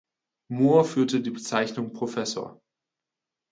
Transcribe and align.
Mohr 0.49 0.83
führte 0.83 1.21
die 1.21 1.29
Bezeichnung 1.29 1.93
Professor. 1.93 2.59